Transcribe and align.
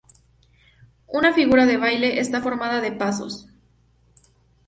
Una 1.19 1.31
figura 1.31 1.67
de 1.67 1.77
baile 1.77 2.19
está 2.19 2.41
formada 2.41 2.81
de 2.81 2.91
"pasos". 2.91 3.47